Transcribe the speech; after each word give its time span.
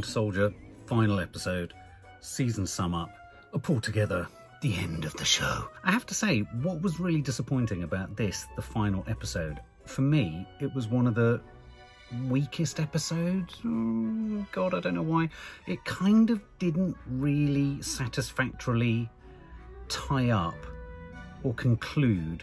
Winter 0.00 0.12
Soldier, 0.12 0.54
final 0.86 1.20
episode, 1.20 1.74
season 2.20 2.66
sum 2.66 2.94
up, 2.94 3.10
a 3.52 3.58
pull 3.58 3.82
together, 3.82 4.26
the 4.62 4.74
end 4.76 5.04
of 5.04 5.12
the 5.18 5.26
show. 5.26 5.68
I 5.84 5.92
have 5.92 6.06
to 6.06 6.14
say, 6.14 6.40
what 6.62 6.80
was 6.80 6.98
really 6.98 7.20
disappointing 7.20 7.82
about 7.82 8.16
this, 8.16 8.46
the 8.56 8.62
final 8.62 9.04
episode, 9.08 9.60
for 9.84 10.00
me, 10.00 10.48
it 10.58 10.74
was 10.74 10.88
one 10.88 11.06
of 11.06 11.14
the 11.14 11.42
weakest 12.30 12.80
episodes. 12.80 13.60
Oh, 13.62 14.46
God, 14.52 14.72
I 14.72 14.80
don't 14.80 14.94
know 14.94 15.02
why. 15.02 15.28
It 15.66 15.84
kind 15.84 16.30
of 16.30 16.40
didn't 16.58 16.96
really 17.06 17.82
satisfactorily 17.82 19.06
tie 19.88 20.30
up 20.30 20.56
or 21.42 21.52
conclude 21.52 22.42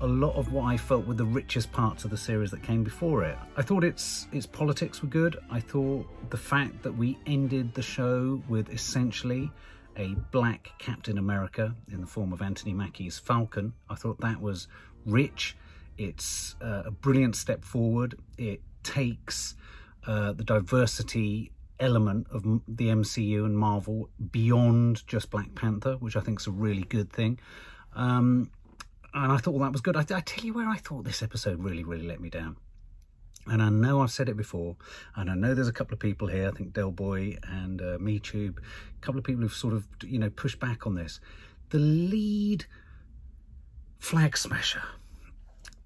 a 0.00 0.06
lot 0.06 0.34
of 0.34 0.52
what 0.52 0.64
I 0.64 0.76
felt 0.76 1.06
were 1.06 1.14
the 1.14 1.24
richest 1.24 1.72
parts 1.72 2.04
of 2.04 2.10
the 2.10 2.16
series 2.16 2.50
that 2.50 2.62
came 2.62 2.84
before 2.84 3.24
it. 3.24 3.38
I 3.56 3.62
thought 3.62 3.82
its 3.82 4.28
its 4.32 4.46
politics 4.46 5.02
were 5.02 5.08
good. 5.08 5.36
I 5.50 5.60
thought 5.60 6.06
the 6.30 6.36
fact 6.36 6.82
that 6.82 6.92
we 6.92 7.18
ended 7.26 7.74
the 7.74 7.82
show 7.82 8.42
with 8.48 8.68
essentially 8.70 9.50
a 9.96 10.08
black 10.30 10.70
Captain 10.78 11.16
America 11.16 11.74
in 11.90 12.02
the 12.02 12.06
form 12.06 12.32
of 12.32 12.42
Anthony 12.42 12.74
Mackie's 12.74 13.18
Falcon, 13.18 13.72
I 13.88 13.94
thought 13.94 14.20
that 14.20 14.40
was 14.40 14.68
rich. 15.06 15.56
It's 15.96 16.54
uh, 16.60 16.82
a 16.84 16.90
brilliant 16.90 17.34
step 17.34 17.64
forward. 17.64 18.18
It 18.36 18.60
takes 18.82 19.54
uh, 20.06 20.32
the 20.32 20.44
diversity 20.44 21.52
element 21.80 22.26
of 22.30 22.42
the 22.42 22.88
MCU 22.88 23.46
and 23.46 23.56
Marvel 23.58 24.10
beyond 24.30 25.06
just 25.06 25.30
Black 25.30 25.54
Panther, 25.54 25.94
which 25.94 26.16
I 26.16 26.20
think 26.20 26.40
is 26.40 26.46
a 26.46 26.50
really 26.50 26.82
good 26.82 27.10
thing. 27.10 27.38
Um, 27.94 28.50
and 29.22 29.32
I 29.32 29.38
thought 29.38 29.58
that 29.58 29.72
was 29.72 29.80
good. 29.80 29.96
I, 29.96 30.00
I 30.00 30.20
tell 30.20 30.44
you 30.44 30.52
where 30.52 30.68
I 30.68 30.76
thought 30.76 31.04
this 31.04 31.22
episode 31.22 31.62
really, 31.64 31.84
really 31.84 32.06
let 32.06 32.20
me 32.20 32.28
down. 32.28 32.56
And 33.46 33.62
I 33.62 33.70
know 33.70 34.02
I've 34.02 34.10
said 34.10 34.28
it 34.28 34.36
before, 34.36 34.76
and 35.14 35.30
I 35.30 35.34
know 35.34 35.54
there's 35.54 35.68
a 35.68 35.72
couple 35.72 35.94
of 35.94 36.00
people 36.00 36.28
here, 36.28 36.48
I 36.48 36.50
think 36.50 36.74
Del 36.74 36.90
Boy 36.90 37.38
and 37.44 37.80
uh, 37.80 37.98
MeTube, 37.98 38.58
a 38.58 39.00
couple 39.00 39.18
of 39.18 39.24
people 39.24 39.42
who've 39.42 39.52
sort 39.52 39.72
of, 39.72 39.86
you 40.04 40.18
know, 40.18 40.28
pushed 40.28 40.60
back 40.60 40.86
on 40.86 40.96
this. 40.96 41.20
The 41.70 41.78
lead 41.78 42.66
flag 43.98 44.36
smasher, 44.36 44.82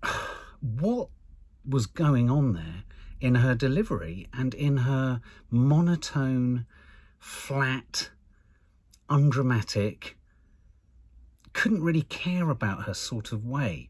what 0.61 1.08
was 1.69 1.86
going 1.86 2.31
on 2.31 2.55
there 2.55 2.84
in 3.20 3.36
her 3.36 3.55
delivery 3.55 4.27
and 4.33 4.55
in 4.55 4.78
her 4.78 5.20
monotone, 5.51 6.67
flat, 7.19 8.11
undramatic, 9.08 10.17
couldn't 11.53 11.83
really 11.83 12.03
care 12.03 12.51
about 12.51 12.84
her 12.84 12.95
sort 12.95 13.33
of 13.33 13.47
way. 13.47 13.89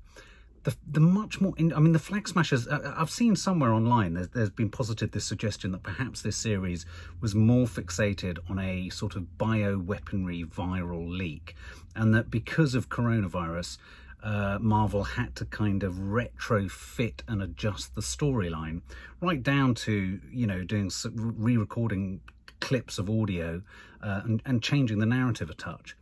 The, 0.62 0.76
the 0.86 1.00
much 1.00 1.40
more, 1.40 1.54
in, 1.56 1.72
I 1.72 1.78
mean, 1.78 1.92
the 1.92 1.98
Flag 1.98 2.28
Smashers, 2.28 2.68
uh, 2.68 2.94
I've 2.96 3.10
seen 3.10 3.34
somewhere 3.34 3.72
online, 3.72 4.12
there's, 4.12 4.28
there's 4.28 4.50
been 4.50 4.68
posited 4.68 5.12
this 5.12 5.24
suggestion 5.24 5.72
that 5.72 5.82
perhaps 5.82 6.20
this 6.20 6.36
series 6.36 6.84
was 7.22 7.34
more 7.34 7.66
fixated 7.66 8.38
on 8.50 8.58
a 8.58 8.90
sort 8.90 9.16
of 9.16 9.26
bioweaponry 9.38 10.44
viral 10.44 11.08
leak, 11.08 11.56
and 11.96 12.14
that 12.14 12.30
because 12.30 12.74
of 12.74 12.90
coronavirus, 12.90 13.78
uh, 14.22 14.58
Marvel 14.60 15.02
had 15.02 15.34
to 15.36 15.46
kind 15.46 15.82
of 15.82 15.94
retrofit 15.94 17.22
and 17.26 17.42
adjust 17.42 17.94
the 17.94 18.02
storyline, 18.02 18.82
right 19.22 19.42
down 19.42 19.74
to, 19.74 20.20
you 20.30 20.46
know, 20.46 20.62
doing 20.62 20.90
re 21.14 21.56
recording 21.56 22.20
clips 22.60 22.98
of 22.98 23.08
audio 23.08 23.62
uh, 24.02 24.20
and, 24.24 24.42
and 24.44 24.62
changing 24.62 24.98
the 24.98 25.06
narrative 25.06 25.48
a 25.48 25.54
touch 25.54 25.96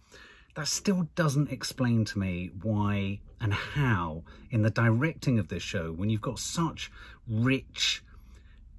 that 0.57 0.69
still 0.69 1.09
doesn't 1.15 1.53
explain 1.53 2.05
to 2.05 2.19
me 2.19 2.51
why 2.63 3.21
and 3.41 3.53
how 3.53 4.23
in 4.51 4.63
the 4.63 4.71
directing 4.71 5.39
of 5.39 5.49
this 5.49 5.63
show 5.63 5.93
when 5.93 6.11
you've 6.11 6.21
got 6.21 6.39
such 6.39 6.91
rich 7.29 8.03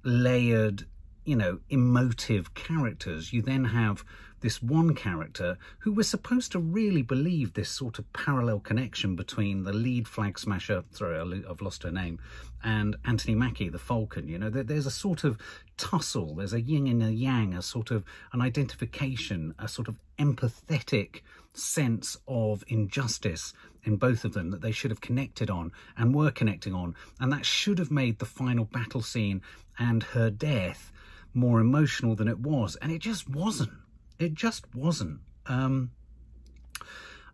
layered 0.02 0.86
you 1.24 1.36
know 1.36 1.58
emotive 1.68 2.54
characters 2.54 3.32
you 3.32 3.42
then 3.42 3.64
have 3.64 4.04
this 4.40 4.62
one 4.62 4.94
character 4.94 5.58
who 5.80 5.92
we're 5.92 6.02
supposed 6.02 6.52
to 6.52 6.58
really 6.58 7.02
believe 7.02 7.52
this 7.52 7.68
sort 7.68 7.98
of 7.98 8.12
parallel 8.12 8.60
connection 8.60 9.16
between 9.16 9.64
the 9.64 9.72
lead 9.72 10.08
flag 10.08 10.38
smasher, 10.38 10.84
sorry, 10.92 11.44
I've 11.48 11.60
lost 11.60 11.82
her 11.82 11.90
name, 11.90 12.18
and 12.62 12.96
Anthony 13.04 13.34
Mackie, 13.34 13.68
the 13.68 13.78
Falcon. 13.78 14.28
You 14.28 14.38
know, 14.38 14.50
there's 14.50 14.86
a 14.86 14.90
sort 14.90 15.24
of 15.24 15.38
tussle, 15.80 16.34
there's 16.34 16.52
a 16.52 16.60
yin 16.60 16.86
and 16.86 17.02
a 17.02 17.10
yang, 17.10 17.54
a 17.54 17.62
sort 17.62 17.90
of 17.90 18.04
an 18.32 18.42
identification, 18.42 19.54
a 19.58 19.66
sort 19.66 19.88
of 19.88 19.98
empathetic 20.18 21.22
sense 21.54 22.18
of 22.28 22.62
injustice 22.68 23.54
in 23.82 23.96
both 23.96 24.24
of 24.24 24.34
them 24.34 24.50
that 24.50 24.60
they 24.60 24.72
should 24.72 24.90
have 24.90 25.00
connected 25.00 25.48
on 25.48 25.72
and 25.96 26.14
were 26.14 26.30
connecting 26.30 26.74
on. 26.74 26.94
And 27.18 27.32
that 27.32 27.46
should 27.46 27.78
have 27.78 27.90
made 27.90 28.18
the 28.18 28.26
final 28.26 28.66
battle 28.66 29.00
scene 29.00 29.40
and 29.78 30.02
her 30.02 30.30
death 30.30 30.92
more 31.32 31.60
emotional 31.60 32.14
than 32.14 32.28
it 32.28 32.38
was. 32.38 32.76
And 32.76 32.92
it 32.92 33.00
just 33.00 33.28
wasn't. 33.28 33.72
It 34.18 34.34
just 34.34 34.72
wasn't. 34.74 35.20
Um, 35.46 35.90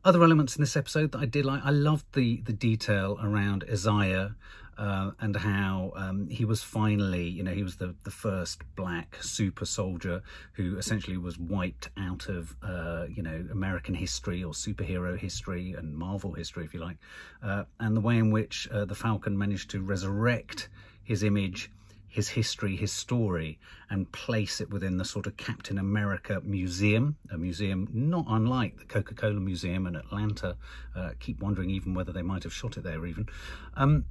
other 0.06 0.22
elements 0.22 0.54
in 0.54 0.62
this 0.62 0.76
episode 0.76 1.10
that 1.12 1.18
I 1.18 1.26
did 1.26 1.44
like, 1.44 1.62
I 1.64 1.70
loved 1.70 2.06
the 2.14 2.40
the 2.42 2.52
detail 2.52 3.18
around 3.20 3.64
Isaiah 3.68 4.36
uh, 4.78 5.10
and 5.18 5.34
how 5.34 5.92
um, 5.96 6.28
he 6.28 6.44
was 6.44 6.62
finally, 6.62 7.26
you 7.26 7.42
know, 7.42 7.50
he 7.50 7.64
was 7.64 7.76
the, 7.76 7.94
the 8.04 8.10
first 8.10 8.62
black 8.76 9.16
super 9.20 9.64
soldier 9.64 10.22
who 10.52 10.76
essentially 10.76 11.16
was 11.16 11.38
wiped 11.38 11.88
out 11.96 12.28
of, 12.28 12.54
uh, 12.62 13.06
you 13.08 13.22
know, 13.22 13.46
American 13.50 13.94
history 13.94 14.44
or 14.44 14.52
superhero 14.52 15.18
history 15.18 15.72
and 15.72 15.94
Marvel 15.96 16.34
history, 16.34 16.64
if 16.64 16.72
you 16.72 16.80
like. 16.80 16.98
Uh, 17.42 17.64
and 17.80 17.96
the 17.96 18.00
way 18.00 18.18
in 18.18 18.30
which 18.30 18.68
uh, 18.70 18.84
the 18.84 18.94
Falcon 18.94 19.36
managed 19.36 19.70
to 19.70 19.80
resurrect 19.80 20.68
his 21.02 21.22
image 21.22 21.70
his 22.16 22.30
history, 22.30 22.76
his 22.76 22.90
story, 22.90 23.58
and 23.90 24.10
place 24.10 24.62
it 24.62 24.70
within 24.70 24.96
the 24.96 25.04
sort 25.04 25.26
of 25.26 25.36
Captain 25.36 25.76
America 25.76 26.40
Museum, 26.42 27.14
a 27.30 27.36
museum 27.36 27.86
not 27.92 28.24
unlike 28.26 28.78
the 28.78 28.86
Coca 28.86 29.12
Cola 29.12 29.38
Museum 29.38 29.86
in 29.86 29.94
Atlanta. 29.94 30.56
Uh, 30.94 31.10
keep 31.20 31.42
wondering 31.42 31.68
even 31.68 31.92
whether 31.92 32.12
they 32.12 32.22
might 32.22 32.42
have 32.44 32.54
shot 32.54 32.78
it 32.78 32.84
there, 32.84 33.04
even. 33.04 33.28
Um, 33.74 34.06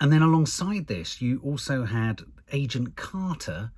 and 0.00 0.10
then 0.10 0.22
alongside 0.22 0.86
this, 0.86 1.20
you 1.20 1.42
also 1.44 1.84
had 1.84 2.22
Agent 2.52 2.96
Carter. 2.96 3.70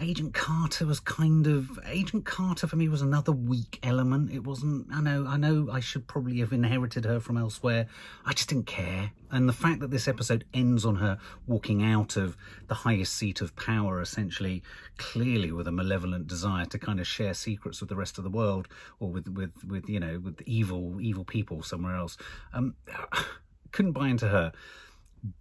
Agent 0.00 0.32
Carter 0.32 0.86
was 0.86 1.00
kind 1.00 1.46
of 1.46 1.78
Agent 1.86 2.24
Carter 2.24 2.66
for 2.66 2.76
me 2.76 2.88
was 2.88 3.02
another 3.02 3.32
weak 3.32 3.80
element. 3.82 4.30
It 4.30 4.44
wasn't. 4.44 4.86
I 4.92 5.00
know. 5.00 5.26
I 5.26 5.36
know. 5.36 5.68
I 5.72 5.80
should 5.80 6.06
probably 6.06 6.38
have 6.38 6.52
inherited 6.52 7.04
her 7.04 7.18
from 7.18 7.36
elsewhere. 7.36 7.86
I 8.24 8.32
just 8.32 8.48
didn't 8.48 8.66
care. 8.66 9.12
And 9.30 9.48
the 9.48 9.52
fact 9.52 9.80
that 9.80 9.90
this 9.90 10.06
episode 10.06 10.44
ends 10.54 10.84
on 10.84 10.96
her 10.96 11.18
walking 11.46 11.82
out 11.82 12.16
of 12.16 12.36
the 12.68 12.74
highest 12.74 13.14
seat 13.14 13.40
of 13.40 13.56
power, 13.56 14.00
essentially, 14.00 14.62
clearly 14.98 15.50
with 15.50 15.66
a 15.66 15.72
malevolent 15.72 16.28
desire 16.28 16.66
to 16.66 16.78
kind 16.78 17.00
of 17.00 17.06
share 17.06 17.34
secrets 17.34 17.80
with 17.80 17.88
the 17.88 17.96
rest 17.96 18.18
of 18.18 18.24
the 18.24 18.30
world, 18.30 18.68
or 19.00 19.10
with 19.10 19.28
with 19.28 19.64
with 19.64 19.88
you 19.88 19.98
know 19.98 20.20
with 20.20 20.40
evil 20.46 21.00
evil 21.00 21.24
people 21.24 21.62
somewhere 21.62 21.96
else. 21.96 22.16
Um, 22.52 22.74
couldn't 23.72 23.92
buy 23.92 24.08
into 24.08 24.28
her 24.28 24.52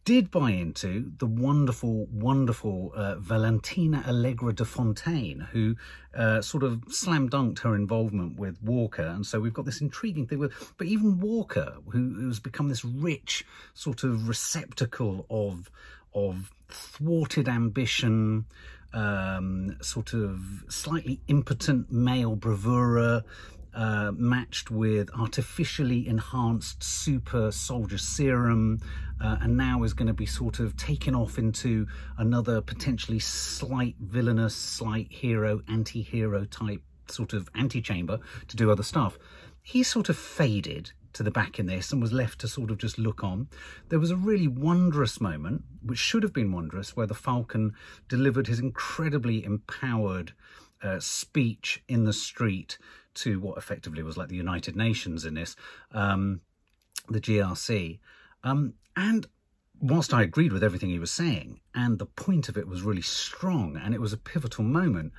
did 0.05 0.31
buy 0.31 0.51
into 0.51 1.11
the 1.17 1.25
wonderful, 1.25 2.05
wonderful 2.07 2.91
uh, 2.95 3.15
Valentina 3.15 4.03
Allegra 4.07 4.53
de 4.53 4.65
Fontaine, 4.65 5.47
who 5.51 5.75
uh, 6.15 6.41
sort 6.41 6.63
of 6.63 6.83
slam 6.89 7.29
dunked 7.29 7.59
her 7.59 7.75
involvement 7.75 8.39
with 8.39 8.61
Walker. 8.61 9.03
And 9.03 9.25
so 9.25 9.39
we've 9.39 9.53
got 9.53 9.66
this 9.66 9.81
intriguing 9.81 10.27
thing 10.27 10.39
with, 10.39 10.73
but 10.77 10.87
even 10.87 11.19
Walker, 11.19 11.75
who, 11.89 12.13
who's 12.16 12.39
become 12.39 12.69
this 12.69 12.85
rich 12.85 13.45
sort 13.73 14.03
of 14.03 14.27
receptacle 14.27 15.25
of, 15.29 15.69
of 16.13 16.51
thwarted 16.69 17.47
ambition, 17.47 18.45
um, 18.93 19.77
sort 19.81 20.13
of 20.13 20.63
slightly 20.69 21.19
impotent 21.27 21.91
male 21.91 22.35
bravura, 22.35 23.23
uh, 23.78 24.12
matched 24.16 24.72
with 24.72 25.08
artificially 25.14 26.08
enhanced 26.08 26.84
super 26.84 27.52
soldier 27.52 28.00
serum, 28.00 28.79
uh, 29.22 29.38
and 29.41 29.56
now 29.56 29.84
is 29.84 29.94
going 29.94 30.08
to 30.08 30.14
be 30.14 30.26
sort 30.26 30.59
of 30.59 30.76
taken 30.76 31.14
off 31.14 31.38
into 31.38 31.85
another 32.18 32.59
potentially 32.59 33.20
slight 33.20 33.96
villainous, 34.00 34.56
slight 34.56 35.12
hero, 35.12 35.62
anti 35.68 36.02
hero 36.02 36.44
type 36.46 36.82
sort 37.08 37.34
of 37.34 37.50
antechamber 37.56 38.20
to 38.47 38.56
do 38.56 38.72
other 38.72 38.82
stuff. 38.84 39.20
He 39.62 39.84
sort 39.84 40.09
of 40.09 40.18
faded 40.18 40.91
to 41.14 41.22
the 41.22 41.32
back 41.32 41.59
in 41.59 41.68
this 41.68 41.91
and 41.91 42.02
was 42.02 42.12
left 42.12 42.40
to 42.40 42.47
sort 42.47 42.72
of 42.72 42.79
just 42.79 42.97
look 42.97 43.24
on. 43.24 43.47
There 43.90 44.00
was 44.00 44.12
a 44.12 44.16
really 44.16 44.47
wondrous 44.47 45.22
moment, 45.22 45.64
which 45.84 46.00
should 46.00 46.24
have 46.24 46.34
been 46.34 46.52
wondrous, 46.52 46.96
where 46.96 47.08
the 47.08 47.14
Falcon 47.14 47.74
delivered 48.08 48.47
his 48.47 48.59
incredibly 48.59 49.44
empowered 49.44 50.34
uh, 50.82 51.00
speech 51.00 51.84
in 51.88 52.06
the 52.06 52.14
street 52.14 52.78
to 53.16 53.40
what 53.40 53.58
effectively 53.58 54.03
was 54.03 54.18
like 54.18 54.29
the 54.29 54.35
United 54.35 54.76
Nations 54.76 55.26
in 55.26 55.34
this, 55.34 55.56
um, 55.91 56.41
the 57.09 57.22
GRC. 57.22 58.00
Um, 58.44 58.74
and 58.96 59.28
whilst 59.79 60.14
I 60.14 60.24
agreed 60.24 60.53
with 60.53 60.64
everything 60.64 60.90
he 60.90 61.00
was 61.00 61.12
saying, 61.12 61.59
and 61.74 62.00
the 62.00 62.06
point 62.06 62.50
of 62.50 62.58
it 62.58 62.68
was 62.68 62.82
really 62.82 63.02
strong, 63.02 63.76
and 63.78 63.94
it 63.94 64.02
was 64.02 64.14
a 64.14 64.18
pivotal 64.18 64.64
moment, 64.64 65.14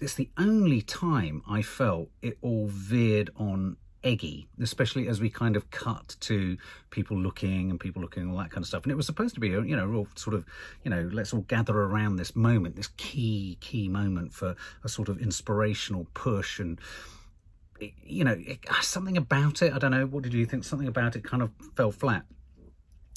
it's 0.00 0.14
the 0.14 0.30
only 0.36 0.82
time 0.82 1.42
I 1.48 1.62
felt 1.62 2.10
it 2.22 2.38
all 2.40 2.68
veered 2.68 3.30
on 3.36 3.76
eggy, 4.04 4.48
especially 4.60 5.08
as 5.08 5.20
we 5.20 5.30
kind 5.30 5.56
of 5.56 5.70
cut 5.70 6.16
to 6.20 6.56
people 6.90 7.16
looking 7.16 7.70
and 7.70 7.80
people 7.80 8.00
looking 8.00 8.30
all 8.30 8.38
that 8.38 8.50
kind 8.50 8.62
of 8.62 8.68
stuff. 8.68 8.84
And 8.84 8.92
it 8.92 8.96
was 8.96 9.06
supposed 9.06 9.34
to 9.34 9.40
be, 9.40 9.48
you 9.48 9.76
know, 9.76 10.06
sort 10.14 10.34
of, 10.34 10.44
you 10.84 10.90
know, 10.90 11.08
let's 11.12 11.32
all 11.32 11.40
gather 11.42 11.76
around 11.76 12.16
this 12.16 12.36
moment, 12.36 12.76
this 12.76 12.90
key, 12.96 13.58
key 13.60 13.88
moment 13.88 14.32
for 14.32 14.54
a 14.84 14.88
sort 14.88 15.08
of 15.08 15.18
inspirational 15.18 16.06
push 16.14 16.60
and, 16.60 16.80
you 17.80 18.24
know, 18.24 18.36
it, 18.38 18.58
ah, 18.70 18.80
something 18.82 19.16
about 19.16 19.62
it, 19.62 19.72
I 19.72 19.78
don't 19.78 19.90
know, 19.90 20.06
what 20.06 20.22
did 20.22 20.34
you 20.34 20.46
think? 20.46 20.64
Something 20.64 20.88
about 20.88 21.16
it 21.16 21.24
kind 21.24 21.42
of 21.42 21.50
fell 21.76 21.92
flat. 21.92 22.24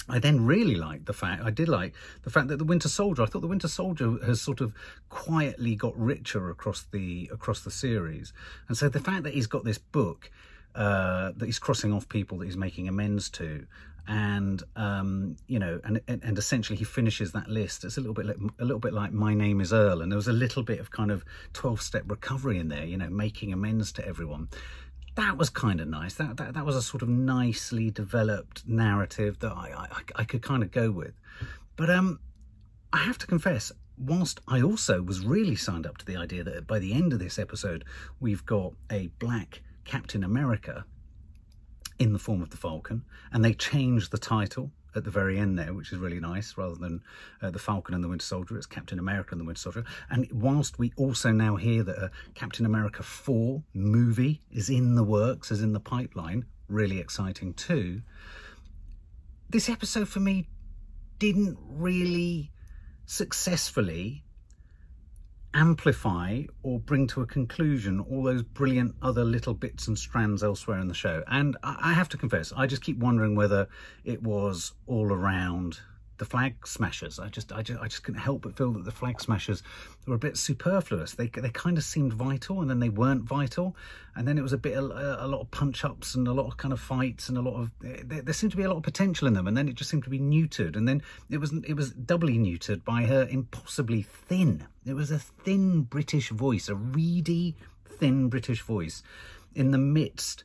I 0.09 0.19
then 0.19 0.45
really 0.45 0.75
liked 0.75 1.05
the 1.05 1.13
fact, 1.13 1.43
I 1.43 1.51
did 1.51 1.69
like 1.69 1.93
the 2.23 2.31
fact 2.31 2.47
that 2.47 2.57
the 2.57 2.65
Winter 2.65 2.89
Soldier, 2.89 3.21
I 3.21 3.27
thought 3.27 3.41
the 3.41 3.47
Winter 3.47 3.67
Soldier 3.67 4.17
has 4.25 4.41
sort 4.41 4.59
of 4.59 4.73
quietly 5.09 5.75
got 5.75 5.97
richer 5.97 6.49
across 6.49 6.85
the 6.91 7.29
across 7.31 7.61
the 7.61 7.71
series. 7.71 8.33
And 8.67 8.75
so 8.75 8.89
the 8.89 8.99
fact 8.99 9.23
that 9.23 9.33
he's 9.35 9.47
got 9.47 9.63
this 9.63 9.77
book 9.77 10.31
uh, 10.75 11.31
that 11.35 11.45
he's 11.45 11.59
crossing 11.59 11.93
off 11.93 12.07
people 12.09 12.37
that 12.39 12.45
he's 12.45 12.57
making 12.57 12.87
amends 12.87 13.29
to, 13.31 13.65
and 14.07 14.63
um, 14.75 15.35
you 15.47 15.59
know, 15.59 15.79
and, 15.83 16.01
and, 16.07 16.23
and 16.23 16.37
essentially 16.37 16.77
he 16.77 16.85
finishes 16.85 17.31
that 17.33 17.47
list. 17.47 17.83
It's 17.83 17.97
a 17.97 18.01
little 18.01 18.13
bit 18.13 18.25
like, 18.25 18.37
a 18.59 18.65
little 18.65 18.79
bit 18.79 18.93
like 18.93 19.11
My 19.11 19.33
Name 19.33 19.61
Is 19.61 19.73
Earl, 19.73 20.01
and 20.01 20.11
there 20.11 20.17
was 20.17 20.27
a 20.27 20.33
little 20.33 20.63
bit 20.63 20.79
of 20.79 20.91
kind 20.91 21.11
of 21.11 21.23
twelve 21.53 21.81
step 21.81 22.03
recovery 22.07 22.57
in 22.59 22.67
there. 22.69 22.85
You 22.85 22.97
know, 22.97 23.09
making 23.09 23.53
amends 23.53 23.91
to 23.93 24.07
everyone 24.07 24.49
that 25.15 25.37
was 25.37 25.49
kind 25.49 25.81
of 25.81 25.87
nice. 25.87 26.15
That, 26.15 26.37
that 26.37 26.53
that 26.53 26.65
was 26.65 26.75
a 26.75 26.81
sort 26.81 27.03
of 27.03 27.09
nicely 27.09 27.89
developed 27.89 28.67
narrative 28.67 29.39
that 29.39 29.51
I, 29.51 29.87
I, 29.91 30.01
I 30.15 30.23
could 30.23 30.41
kind 30.41 30.63
of 30.63 30.71
go 30.71 30.91
with. 30.91 31.13
But 31.75 31.89
um, 31.89 32.19
I 32.93 32.99
have 32.99 33.17
to 33.19 33.27
confess, 33.27 33.71
whilst 33.97 34.39
I 34.47 34.61
also 34.61 35.01
was 35.01 35.25
really 35.25 35.55
signed 35.55 35.85
up 35.85 35.97
to 35.97 36.05
the 36.05 36.15
idea 36.15 36.43
that 36.43 36.67
by 36.67 36.79
the 36.79 36.93
end 36.93 37.13
of 37.13 37.19
this 37.19 37.37
episode, 37.37 37.83
we've 38.19 38.45
got 38.45 38.73
a 38.89 39.07
black 39.19 39.61
Captain 39.85 40.23
America 40.23 40.85
in 41.99 42.13
the 42.13 42.19
form 42.19 42.41
of 42.41 42.49
the 42.49 42.57
Falcon, 42.57 43.03
and 43.31 43.45
they 43.45 43.53
changed 43.53 44.11
the 44.11 44.17
title 44.17 44.71
at 44.95 45.03
the 45.03 45.11
very 45.11 45.37
end 45.37 45.57
there, 45.57 45.73
which 45.73 45.91
is 45.91 45.99
really 45.99 46.19
nice, 46.19 46.57
rather 46.57 46.75
than 46.75 47.01
uh, 47.41 47.49
the 47.49 47.59
Falcon 47.59 47.93
and 47.93 48.03
the 48.03 48.07
Winter 48.07 48.25
Soldier, 48.25 48.57
it's 48.57 48.65
Captain 48.65 48.99
America 48.99 49.31
and 49.31 49.39
the 49.39 49.45
Winter 49.45 49.61
Soldier. 49.61 49.85
And 50.09 50.27
whilst 50.31 50.79
we 50.79 50.91
also 50.97 51.31
now 51.31 51.55
hear 51.55 51.83
that 51.83 51.97
a 51.97 52.11
Captain 52.33 52.65
America 52.65 53.03
4 53.03 53.63
movie 53.73 54.41
is 54.51 54.69
in 54.69 54.95
the 54.95 55.03
works, 55.03 55.51
is 55.51 55.61
in 55.61 55.73
the 55.73 55.79
pipeline, 55.79 56.45
really 56.67 56.99
exciting 56.99 57.53
too, 57.53 58.01
this 59.49 59.69
episode 59.69 60.07
for 60.07 60.19
me 60.19 60.47
didn't 61.19 61.57
really 61.67 62.51
successfully 63.05 64.23
amplify 65.53 66.43
or 66.63 66.79
bring 66.79 67.07
to 67.07 67.21
a 67.21 67.25
conclusion 67.25 67.99
all 67.99 68.23
those 68.23 68.43
brilliant 68.43 68.95
other 69.01 69.23
little 69.23 69.53
bits 69.53 69.87
and 69.87 69.97
strands 69.97 70.43
elsewhere 70.43 70.79
in 70.79 70.87
the 70.87 70.93
show. 70.93 71.23
And 71.27 71.57
I 71.63 71.93
have 71.93 72.09
to 72.09 72.17
confess, 72.17 72.53
I 72.55 72.67
just 72.67 72.81
keep 72.81 72.97
wondering 72.97 73.35
whether 73.35 73.67
it 74.03 74.23
was 74.23 74.73
all 74.87 75.11
around 75.11 75.79
the 76.21 76.25
flag 76.25 76.67
smashers. 76.67 77.17
I 77.17 77.29
just, 77.29 77.51
I 77.51 77.63
just, 77.63 77.81
I 77.81 77.87
just 77.87 78.03
couldn't 78.03 78.21
help 78.21 78.43
but 78.43 78.55
feel 78.55 78.71
that 78.73 78.85
the 78.85 78.91
flag 78.91 79.19
smashers 79.19 79.63
were 80.05 80.13
a 80.13 80.19
bit 80.19 80.37
superfluous. 80.37 81.15
They, 81.15 81.25
they 81.25 81.49
kind 81.49 81.79
of 81.79 81.83
seemed 81.83 82.13
vital, 82.13 82.61
and 82.61 82.69
then 82.69 82.79
they 82.79 82.89
weren't 82.89 83.23
vital, 83.23 83.75
and 84.15 84.27
then 84.27 84.37
it 84.37 84.43
was 84.43 84.53
a 84.53 84.57
bit, 84.59 84.77
a, 84.77 85.25
a 85.25 85.25
lot 85.25 85.41
of 85.41 85.49
punch 85.49 85.83
ups 85.83 86.13
and 86.13 86.27
a 86.27 86.31
lot 86.31 86.45
of 86.45 86.57
kind 86.57 86.73
of 86.73 86.79
fights 86.79 87.27
and 87.27 87.39
a 87.39 87.41
lot 87.41 87.59
of. 87.59 87.71
There, 87.79 88.21
there, 88.21 88.33
seemed 88.35 88.51
to 88.51 88.57
be 88.57 88.61
a 88.61 88.69
lot 88.69 88.77
of 88.77 88.83
potential 88.83 89.27
in 89.27 89.33
them, 89.33 89.47
and 89.47 89.57
then 89.57 89.67
it 89.67 89.73
just 89.73 89.89
seemed 89.89 90.03
to 90.03 90.11
be 90.11 90.19
neutered, 90.19 90.75
and 90.75 90.87
then 90.87 91.01
it 91.31 91.39
was, 91.39 91.53
it 91.67 91.73
was 91.73 91.89
doubly 91.89 92.37
neutered 92.37 92.85
by 92.85 93.05
her 93.05 93.27
impossibly 93.27 94.03
thin. 94.03 94.67
It 94.85 94.93
was 94.93 95.09
a 95.09 95.17
thin 95.17 95.81
British 95.81 96.29
voice, 96.29 96.69
a 96.69 96.75
reedy, 96.75 97.55
thin 97.83 98.29
British 98.29 98.61
voice, 98.61 99.01
in 99.55 99.71
the 99.71 99.79
midst 99.79 100.43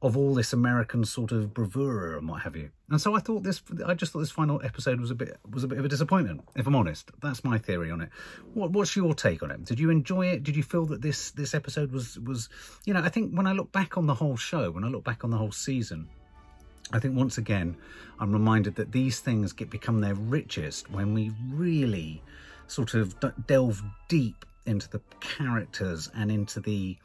of 0.00 0.16
all 0.16 0.34
this 0.34 0.52
American 0.52 1.04
sort 1.04 1.32
of 1.32 1.52
bravura 1.52 2.18
and 2.18 2.28
what 2.28 2.42
have 2.42 2.54
you. 2.54 2.70
And 2.88 3.00
so 3.00 3.16
I 3.16 3.20
thought 3.20 3.42
this, 3.42 3.60
I 3.84 3.94
just 3.94 4.12
thought 4.12 4.20
this 4.20 4.30
final 4.30 4.60
episode 4.64 5.00
was 5.00 5.10
a 5.10 5.14
bit 5.14 5.36
was 5.50 5.64
a 5.64 5.68
bit 5.68 5.78
of 5.78 5.84
a 5.84 5.88
disappointment, 5.88 6.42
if 6.54 6.66
I'm 6.66 6.76
honest. 6.76 7.10
That's 7.20 7.42
my 7.42 7.58
theory 7.58 7.90
on 7.90 8.00
it. 8.02 8.10
What, 8.54 8.70
what's 8.70 8.94
your 8.94 9.12
take 9.12 9.42
on 9.42 9.50
it? 9.50 9.64
Did 9.64 9.80
you 9.80 9.90
enjoy 9.90 10.26
it? 10.26 10.44
Did 10.44 10.54
you 10.54 10.62
feel 10.62 10.86
that 10.86 11.02
this 11.02 11.32
this 11.32 11.52
episode 11.52 11.90
was 11.90 12.18
was, 12.20 12.48
you 12.84 12.94
know, 12.94 13.02
I 13.02 13.08
think 13.08 13.32
when 13.32 13.46
I 13.46 13.52
look 13.52 13.72
back 13.72 13.98
on 13.98 14.06
the 14.06 14.14
whole 14.14 14.36
show, 14.36 14.70
when 14.70 14.84
I 14.84 14.88
look 14.88 15.04
back 15.04 15.24
on 15.24 15.30
the 15.30 15.36
whole 15.36 15.52
season, 15.52 16.08
I 16.92 17.00
think 17.00 17.16
once 17.16 17.36
again, 17.36 17.76
I'm 18.20 18.32
reminded 18.32 18.76
that 18.76 18.92
these 18.92 19.18
things 19.18 19.52
get 19.52 19.68
become 19.68 20.00
their 20.00 20.14
richest 20.14 20.90
when 20.90 21.12
we 21.12 21.32
really 21.50 22.22
sort 22.68 22.94
of 22.94 23.16
delve 23.46 23.82
deep 24.08 24.44
into 24.66 24.88
the 24.90 25.00
characters 25.20 26.08
and 26.14 26.30
into 26.30 26.60
the 26.60 26.96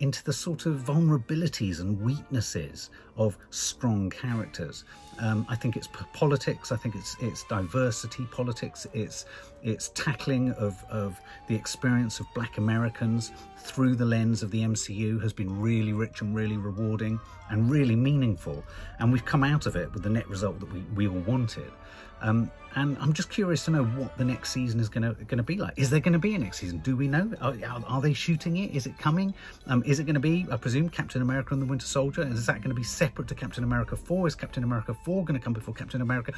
into 0.00 0.22
the 0.24 0.32
sort 0.32 0.66
of 0.66 0.80
vulnerabilities 0.80 1.80
and 1.80 2.00
weaknesses 2.00 2.90
of 3.16 3.38
strong 3.50 4.10
characters. 4.10 4.84
Um, 5.18 5.46
I 5.48 5.56
think 5.56 5.76
it's 5.76 5.88
politics. 6.12 6.72
I 6.72 6.76
think 6.76 6.94
it's 6.94 7.16
it's 7.20 7.44
diversity 7.44 8.26
politics. 8.30 8.86
It's 8.92 9.24
it's 9.62 9.88
tackling 9.90 10.52
of 10.52 10.84
of 10.90 11.18
the 11.48 11.54
experience 11.54 12.20
of 12.20 12.26
Black 12.34 12.58
Americans 12.58 13.32
through 13.58 13.96
the 13.96 14.04
lens 14.04 14.42
of 14.42 14.50
the 14.50 14.60
MCU 14.60 15.20
has 15.22 15.32
been 15.32 15.60
really 15.60 15.94
rich 15.94 16.20
and 16.20 16.34
really 16.34 16.58
rewarding 16.58 17.18
and 17.50 17.70
really 17.70 17.96
meaningful. 17.96 18.62
And 18.98 19.10
we've 19.10 19.24
come 19.24 19.42
out 19.42 19.66
of 19.66 19.76
it 19.76 19.92
with 19.94 20.02
the 20.02 20.10
net 20.10 20.28
result 20.28 20.60
that 20.60 20.72
we 20.72 20.80
we 20.94 21.08
all 21.08 21.20
wanted. 21.20 21.72
Um, 22.20 22.50
and 22.76 22.96
I'm 23.00 23.14
just 23.14 23.30
curious 23.30 23.64
to 23.64 23.70
know 23.70 23.84
what 23.84 24.16
the 24.18 24.24
next 24.24 24.52
season 24.52 24.80
is 24.80 24.90
going 24.90 25.14
to 25.14 25.42
be 25.42 25.56
like. 25.56 25.72
Is 25.78 25.88
there 25.88 25.98
going 25.98 26.12
to 26.12 26.18
be 26.18 26.34
a 26.34 26.38
next 26.38 26.58
season? 26.58 26.78
Do 26.78 26.94
we 26.94 27.08
know? 27.08 27.32
Are, 27.40 27.56
are 27.86 28.02
they 28.02 28.12
shooting 28.12 28.58
it? 28.58 28.76
Is 28.76 28.86
it 28.86 28.98
coming? 28.98 29.32
Um, 29.66 29.82
is 29.86 29.98
it 29.98 30.04
going 30.04 30.14
to 30.14 30.20
be, 30.20 30.46
I 30.50 30.58
presume, 30.58 30.90
Captain 30.90 31.22
America 31.22 31.54
and 31.54 31.62
the 31.62 31.66
Winter 31.66 31.86
Soldier? 31.86 32.22
Is 32.22 32.44
that 32.46 32.60
going 32.60 32.68
to 32.68 32.74
be 32.74 32.82
separate 32.82 33.28
to 33.28 33.34
Captain 33.34 33.64
America 33.64 33.96
4? 33.96 34.28
Is 34.28 34.34
Captain 34.34 34.62
America 34.62 34.94
4 35.04 35.24
going 35.24 35.40
to 35.40 35.42
come 35.42 35.54
before 35.54 35.72
Captain 35.72 36.02
America? 36.02 36.34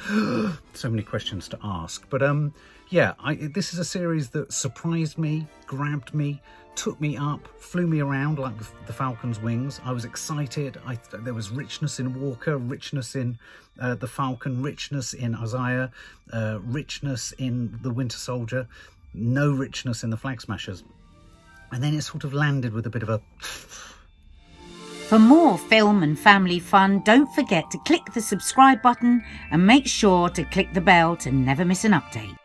so 0.73 0.89
many 0.89 1.03
questions 1.03 1.49
to 1.49 1.59
ask. 1.61 2.09
But 2.09 2.23
um, 2.23 2.53
yeah, 2.87 3.15
I, 3.19 3.35
this 3.35 3.73
is 3.73 3.79
a 3.79 3.85
series 3.85 4.29
that 4.29 4.53
surprised 4.53 5.17
me, 5.17 5.45
grabbed 5.67 6.13
me, 6.13 6.41
took 6.79 7.01
me 7.01 7.17
up, 7.17 7.45
flew 7.57 7.85
me 7.85 7.99
around 7.99 8.39
like 8.39 8.53
the 8.87 8.93
Falcon's 8.93 9.37
wings. 9.41 9.81
I 9.83 9.91
was 9.91 10.05
excited. 10.05 10.77
I, 10.85 10.97
there 11.11 11.33
was 11.33 11.51
richness 11.51 11.99
in 11.99 12.17
Walker, 12.21 12.57
richness 12.57 13.17
in 13.17 13.37
uh, 13.81 13.95
the 13.95 14.07
Falcon, 14.07 14.63
richness 14.63 15.13
in 15.13 15.35
Isaiah, 15.35 15.91
uh, 16.31 16.59
richness 16.63 17.33
in 17.33 17.77
the 17.81 17.91
Winter 17.91 18.17
Soldier, 18.17 18.65
no 19.13 19.51
richness 19.51 20.05
in 20.05 20.09
the 20.09 20.15
Flag 20.15 20.39
Smashers. 20.39 20.85
And 21.73 21.83
then 21.83 21.93
it 21.95 22.03
sort 22.03 22.23
of 22.23 22.33
landed 22.33 22.71
with 22.71 22.85
a 22.85 22.89
bit 22.89 23.03
of 23.03 23.09
a. 23.09 23.21
For 25.09 25.19
more 25.19 25.57
film 25.57 26.01
and 26.01 26.17
family 26.17 26.59
fun, 26.59 27.01
don't 27.03 27.29
forget 27.35 27.69
to 27.71 27.77
click 27.79 28.05
the 28.13 28.21
subscribe 28.21 28.81
button 28.81 29.21
and 29.51 29.67
make 29.67 29.85
sure 29.85 30.29
to 30.29 30.45
click 30.45 30.73
the 30.73 30.79
bell 30.79 31.17
to 31.17 31.29
never 31.29 31.65
miss 31.65 31.83
an 31.83 31.91
update. 31.91 32.37